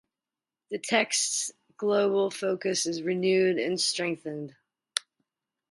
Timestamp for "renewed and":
3.03-3.79